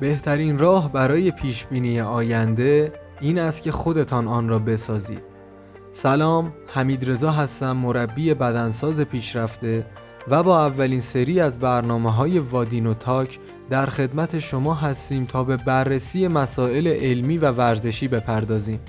[0.00, 5.22] بهترین راه برای پیش بینی آینده این است که خودتان آن را بسازید.
[5.90, 9.86] سلام، حمید رضا هستم، مربی بدنساز پیشرفته
[10.28, 13.38] و با اولین سری از برنامه های وادینو تاک
[13.70, 18.80] در خدمت شما هستیم تا به بررسی مسائل علمی و ورزشی بپردازیم.